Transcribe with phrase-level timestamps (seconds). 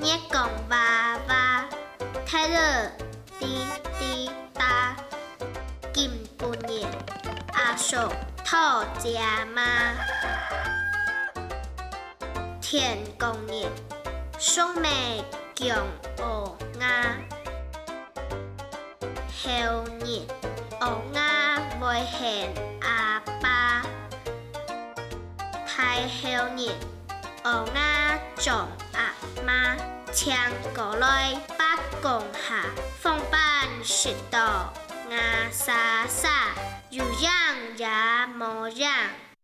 [0.00, 1.70] nhét cổng và và
[2.26, 2.90] thay lơ
[3.40, 3.56] đi
[4.00, 4.96] đi ta,
[5.94, 6.84] kim bù nhẹ
[7.52, 8.08] a sổ
[8.44, 9.96] thọ già ma.
[12.62, 13.64] Thiền công nhẹ
[14.38, 15.22] sông mẹ
[15.54, 15.86] kiều
[16.18, 17.16] ổ, nga.
[19.44, 20.20] Heo nhẹ
[20.80, 23.82] ổ, nga vội hẹn a ba
[25.76, 26.74] thay heo nhẹ
[27.44, 28.70] ổ, nga trọng
[30.16, 30.34] 请
[30.74, 31.64] 过来北
[32.00, 32.64] 宫下，
[32.98, 34.38] 放板石头，
[35.10, 35.18] 硬
[35.52, 36.54] 沙沙，
[36.88, 37.32] 有样
[37.76, 37.86] 也
[38.40, 38.94] 无样。